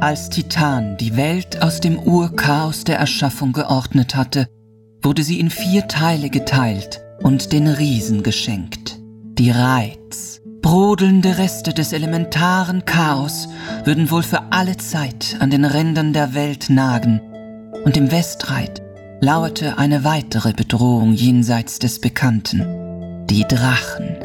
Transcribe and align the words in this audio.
Als 0.00 0.30
Titan 0.30 0.96
die 0.96 1.14
Welt 1.16 1.62
aus 1.62 1.78
dem 1.78 1.98
Urchaos 1.98 2.84
der 2.84 2.98
Erschaffung 2.98 3.52
geordnet 3.52 4.16
hatte, 4.16 4.46
wurde 5.02 5.22
sie 5.22 5.38
in 5.38 5.50
vier 5.50 5.88
Teile 5.88 6.30
geteilt 6.30 7.02
und 7.22 7.52
den 7.52 7.66
Riesen 7.66 8.22
geschenkt. 8.22 8.98
Die 9.38 9.50
Reiz, 9.50 10.40
brodelnde 10.62 11.36
Reste 11.36 11.74
des 11.74 11.92
elementaren 11.92 12.86
Chaos, 12.86 13.48
würden 13.84 14.10
wohl 14.10 14.22
für 14.22 14.52
alle 14.52 14.78
Zeit 14.78 15.36
an 15.40 15.50
den 15.50 15.66
Rändern 15.66 16.14
der 16.14 16.32
Welt 16.34 16.70
nagen, 16.70 17.20
und 17.84 17.98
im 17.98 18.10
Westreit 18.10 18.80
lauerte 19.20 19.76
eine 19.76 20.02
weitere 20.02 20.54
Bedrohung 20.54 21.12
jenseits 21.12 21.78
des 21.78 22.00
Bekannten, 22.00 23.26
die 23.26 23.44
Drachen. 23.44 24.16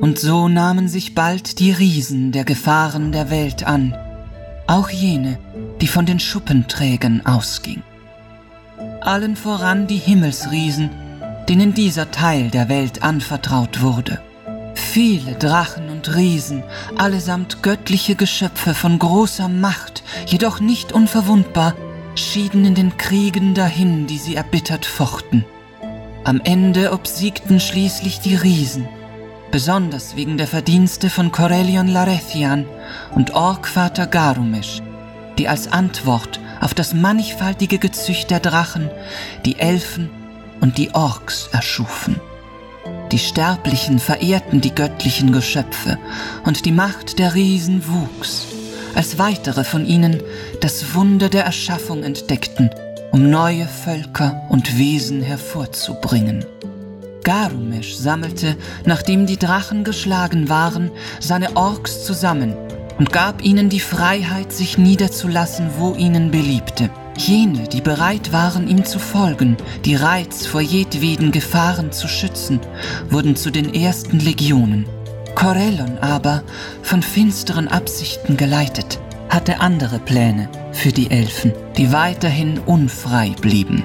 Und 0.00 0.18
so 0.18 0.48
nahmen 0.48 0.88
sich 0.88 1.14
bald 1.14 1.60
die 1.60 1.72
Riesen 1.72 2.32
der 2.32 2.44
Gefahren 2.44 3.12
der 3.12 3.30
Welt 3.30 3.66
an, 3.66 3.94
auch 4.66 4.90
jene, 4.90 5.38
die 5.80 5.88
von 5.88 6.06
den 6.06 6.20
Schuppenträgern 6.20 7.24
ausging. 7.24 7.82
Allen 9.00 9.36
voran 9.36 9.86
die 9.86 9.98
Himmelsriesen, 9.98 10.90
denen 11.48 11.74
dieser 11.74 12.10
Teil 12.10 12.50
der 12.50 12.68
Welt 12.68 13.02
anvertraut 13.02 13.80
wurde. 13.80 14.20
Viele 14.74 15.34
Drachen 15.34 15.88
und 15.88 16.14
Riesen, 16.14 16.62
allesamt 16.96 17.62
göttliche 17.62 18.16
Geschöpfe 18.16 18.74
von 18.74 18.98
großer 18.98 19.48
Macht, 19.48 20.02
jedoch 20.26 20.60
nicht 20.60 20.92
unverwundbar, 20.92 21.74
schieden 22.14 22.64
in 22.64 22.74
den 22.74 22.96
Kriegen 22.96 23.54
dahin, 23.54 24.06
die 24.06 24.18
sie 24.18 24.34
erbittert 24.34 24.86
fochten. 24.86 25.44
Am 26.24 26.40
Ende 26.42 26.92
obsiegten 26.92 27.60
schließlich 27.60 28.20
die 28.20 28.34
Riesen, 28.34 28.88
besonders 29.50 30.16
wegen 30.16 30.36
der 30.36 30.46
Verdienste 30.46 31.10
von 31.10 31.32
Corellion 31.32 31.88
Larethian 31.88 32.66
und 33.14 33.34
Orkvater 33.34 34.06
Garumisch, 34.06 34.82
die 35.38 35.48
als 35.48 35.72
Antwort 35.72 36.40
auf 36.60 36.74
das 36.74 36.94
mannigfaltige 36.94 37.78
Gezücht 37.78 38.30
der 38.30 38.40
Drachen 38.40 38.90
die 39.44 39.58
Elfen 39.58 40.10
und 40.60 40.78
die 40.78 40.94
Orks 40.94 41.48
erschufen. 41.52 42.20
Die 43.12 43.18
Sterblichen 43.18 43.98
verehrten 43.98 44.60
die 44.60 44.74
göttlichen 44.74 45.32
Geschöpfe 45.32 45.98
und 46.44 46.64
die 46.64 46.72
Macht 46.72 47.18
der 47.18 47.34
Riesen 47.34 47.82
wuchs, 47.86 48.46
als 48.94 49.18
weitere 49.18 49.64
von 49.64 49.86
ihnen 49.86 50.22
das 50.60 50.94
Wunder 50.94 51.28
der 51.28 51.44
Erschaffung 51.44 52.02
entdeckten, 52.02 52.70
um 53.12 53.30
neue 53.30 53.66
Völker 53.66 54.42
und 54.48 54.78
Wesen 54.78 55.22
hervorzubringen. 55.22 56.44
Garumesh 57.26 57.96
sammelte, 57.96 58.56
nachdem 58.84 59.26
die 59.26 59.36
Drachen 59.36 59.82
geschlagen 59.82 60.48
waren, 60.48 60.92
seine 61.18 61.56
Orks 61.56 62.04
zusammen 62.04 62.54
und 62.98 63.12
gab 63.12 63.42
ihnen 63.42 63.68
die 63.68 63.80
Freiheit, 63.80 64.52
sich 64.52 64.78
niederzulassen, 64.78 65.70
wo 65.76 65.94
ihnen 65.94 66.30
beliebte. 66.30 66.88
Jene, 67.18 67.66
die 67.66 67.80
bereit 67.80 68.32
waren, 68.32 68.68
ihm 68.68 68.84
zu 68.84 69.00
folgen, 69.00 69.56
die 69.84 69.96
Reiz 69.96 70.46
vor 70.46 70.60
jedweden 70.60 71.32
Gefahren 71.32 71.90
zu 71.90 72.06
schützen, 72.06 72.60
wurden 73.10 73.34
zu 73.34 73.50
den 73.50 73.74
ersten 73.74 74.20
Legionen. 74.20 74.86
Corellon 75.34 75.98
aber, 75.98 76.44
von 76.82 77.02
finsteren 77.02 77.66
Absichten 77.66 78.36
geleitet, 78.36 79.00
hatte 79.30 79.60
andere 79.60 79.98
Pläne 79.98 80.48
für 80.70 80.92
die 80.92 81.10
Elfen, 81.10 81.52
die 81.76 81.92
weiterhin 81.92 82.60
unfrei 82.60 83.34
blieben 83.40 83.82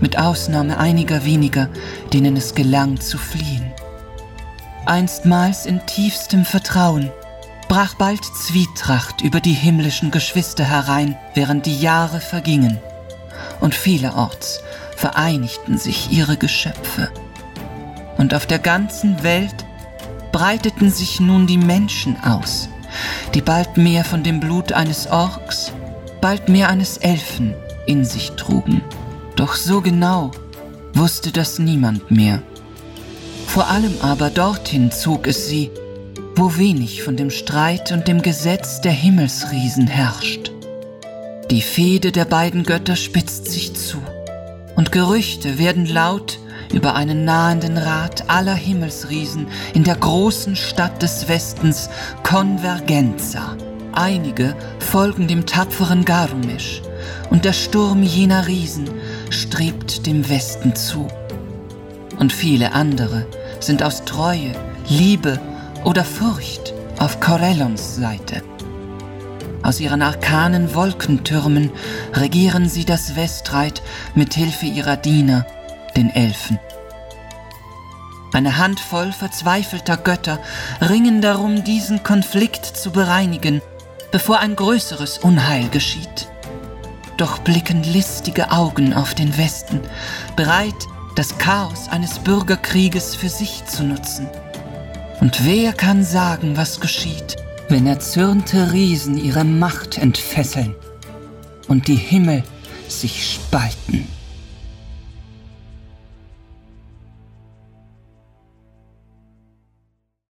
mit 0.00 0.18
Ausnahme 0.18 0.78
einiger 0.78 1.24
weniger, 1.24 1.68
denen 2.12 2.36
es 2.36 2.54
gelang 2.54 3.00
zu 3.00 3.18
fliehen. 3.18 3.72
Einstmals 4.86 5.66
in 5.66 5.84
tiefstem 5.86 6.44
Vertrauen 6.44 7.10
brach 7.68 7.94
bald 7.94 8.24
Zwietracht 8.24 9.20
über 9.20 9.40
die 9.40 9.52
himmlischen 9.52 10.10
Geschwister 10.10 10.64
herein, 10.64 11.16
während 11.34 11.66
die 11.66 11.78
Jahre 11.78 12.20
vergingen, 12.20 12.78
und 13.60 13.74
vielerorts 13.74 14.60
vereinigten 14.96 15.78
sich 15.78 16.10
ihre 16.10 16.36
Geschöpfe. 16.36 17.10
Und 18.18 18.34
auf 18.34 18.46
der 18.46 18.58
ganzen 18.58 19.22
Welt 19.22 19.64
breiteten 20.32 20.90
sich 20.90 21.20
nun 21.20 21.46
die 21.46 21.58
Menschen 21.58 22.16
aus, 22.24 22.68
die 23.34 23.40
bald 23.40 23.76
mehr 23.76 24.04
von 24.04 24.22
dem 24.22 24.40
Blut 24.40 24.72
eines 24.72 25.06
Orks, 25.06 25.72
bald 26.20 26.48
mehr 26.48 26.68
eines 26.68 26.96
Elfen 26.98 27.54
in 27.86 28.04
sich 28.04 28.32
trugen. 28.32 28.82
Doch 29.40 29.54
so 29.54 29.80
genau 29.80 30.32
wusste 30.92 31.32
das 31.32 31.58
niemand 31.58 32.10
mehr. 32.10 32.42
Vor 33.46 33.68
allem 33.68 33.94
aber 34.02 34.28
dorthin 34.28 34.92
zog 34.92 35.26
es 35.26 35.48
sie, 35.48 35.70
wo 36.36 36.58
wenig 36.58 37.02
von 37.02 37.16
dem 37.16 37.30
Streit 37.30 37.90
und 37.90 38.06
dem 38.06 38.20
Gesetz 38.20 38.82
der 38.82 38.92
Himmelsriesen 38.92 39.86
herrscht. 39.86 40.52
Die 41.50 41.62
Fehde 41.62 42.12
der 42.12 42.26
beiden 42.26 42.64
Götter 42.64 42.96
spitzt 42.96 43.46
sich 43.50 43.72
zu, 43.72 43.96
und 44.76 44.92
Gerüchte 44.92 45.58
werden 45.58 45.86
laut 45.86 46.38
über 46.70 46.94
einen 46.94 47.24
nahenden 47.24 47.78
Rat 47.78 48.28
aller 48.28 48.54
Himmelsriesen 48.54 49.46
in 49.72 49.84
der 49.84 49.96
großen 49.96 50.54
Stadt 50.54 51.00
des 51.00 51.28
Westens 51.28 51.88
Konvergenza. 52.24 53.56
Einige 53.92 54.54
folgen 54.80 55.28
dem 55.28 55.46
tapferen 55.46 56.04
Garumisch, 56.04 56.82
und 57.30 57.44
der 57.44 57.52
Sturm 57.52 58.02
jener 58.02 58.46
Riesen 58.46 58.90
strebt 59.30 60.06
dem 60.06 60.28
Westen 60.28 60.76
zu. 60.76 61.08
Und 62.18 62.32
viele 62.32 62.72
andere 62.72 63.26
sind 63.60 63.82
aus 63.82 64.04
Treue, 64.04 64.52
Liebe 64.88 65.40
oder 65.84 66.04
Furcht 66.04 66.74
auf 66.98 67.20
Corellons 67.20 67.96
Seite. 67.96 68.42
Aus 69.62 69.80
ihren 69.80 70.02
arkanen 70.02 70.74
Wolkentürmen 70.74 71.70
regieren 72.12 72.68
sie 72.68 72.84
das 72.84 73.16
Westreit 73.16 73.82
mit 74.14 74.34
Hilfe 74.34 74.66
ihrer 74.66 74.96
Diener, 74.96 75.46
den 75.96 76.10
Elfen. 76.10 76.58
Eine 78.32 78.58
Handvoll 78.58 79.12
verzweifelter 79.12 79.96
Götter 79.96 80.38
ringen 80.80 81.20
darum, 81.20 81.64
diesen 81.64 82.02
Konflikt 82.02 82.64
zu 82.64 82.90
bereinigen, 82.90 83.60
bevor 84.12 84.38
ein 84.38 84.56
größeres 84.56 85.18
Unheil 85.18 85.68
geschieht. 85.68 86.28
Doch 87.20 87.38
blicken 87.40 87.82
listige 87.82 88.50
Augen 88.50 88.94
auf 88.94 89.14
den 89.14 89.36
Westen, 89.36 89.82
bereit, 90.36 90.86
das 91.16 91.36
Chaos 91.36 91.86
eines 91.90 92.18
Bürgerkrieges 92.18 93.14
für 93.14 93.28
sich 93.28 93.62
zu 93.66 93.84
nutzen. 93.84 94.26
Und 95.20 95.44
wer 95.44 95.74
kann 95.74 96.02
sagen, 96.02 96.56
was 96.56 96.80
geschieht, 96.80 97.36
wenn 97.68 97.86
erzürnte 97.86 98.72
Riesen 98.72 99.18
ihre 99.18 99.44
Macht 99.44 99.98
entfesseln 99.98 100.74
und 101.68 101.88
die 101.88 101.96
Himmel 101.96 102.42
sich 102.88 103.34
spalten? 103.34 104.08